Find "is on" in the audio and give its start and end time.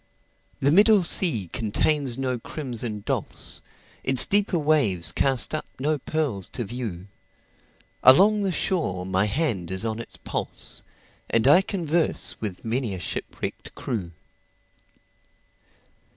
9.69-9.99